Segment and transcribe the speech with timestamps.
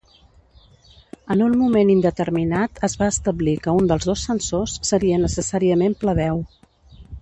[1.35, 6.47] En un moment indeterminat es va establir que un dels dos censors seria necessàriament plebeu.